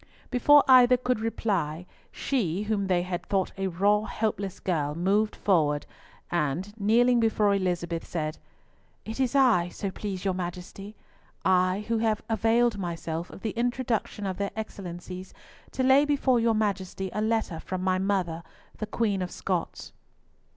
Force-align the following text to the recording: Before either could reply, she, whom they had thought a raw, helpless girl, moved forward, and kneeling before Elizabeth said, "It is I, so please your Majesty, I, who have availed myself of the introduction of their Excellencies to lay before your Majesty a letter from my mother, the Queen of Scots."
Before 0.31 0.63
either 0.67 0.97
could 0.97 1.19
reply, 1.19 1.85
she, 2.11 2.63
whom 2.63 2.87
they 2.87 3.03
had 3.03 3.23
thought 3.27 3.51
a 3.55 3.67
raw, 3.67 4.05
helpless 4.05 4.59
girl, 4.59 4.95
moved 4.95 5.35
forward, 5.35 5.85
and 6.31 6.73
kneeling 6.81 7.19
before 7.19 7.53
Elizabeth 7.53 8.07
said, 8.07 8.39
"It 9.05 9.19
is 9.19 9.35
I, 9.35 9.69
so 9.69 9.91
please 9.91 10.25
your 10.25 10.33
Majesty, 10.33 10.95
I, 11.45 11.85
who 11.87 11.99
have 11.99 12.23
availed 12.29 12.79
myself 12.79 13.29
of 13.29 13.41
the 13.41 13.51
introduction 13.51 14.25
of 14.25 14.37
their 14.37 14.49
Excellencies 14.55 15.35
to 15.69 15.83
lay 15.83 16.03
before 16.03 16.39
your 16.39 16.55
Majesty 16.55 17.11
a 17.13 17.21
letter 17.21 17.59
from 17.59 17.83
my 17.83 17.99
mother, 17.99 18.41
the 18.79 18.87
Queen 18.87 19.21
of 19.21 19.29
Scots." 19.29 19.93